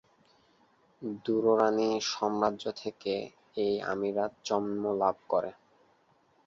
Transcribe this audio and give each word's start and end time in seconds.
দুররানি 1.25 1.89
সাম্রাজ্য 2.11 2.63
থেকে 2.81 3.13
এই 3.57 3.73
আমিরাত 3.85 4.31
জন্মলাভ 4.43 5.15
করে। 5.29 5.51